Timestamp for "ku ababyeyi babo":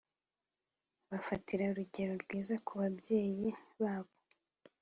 2.65-4.13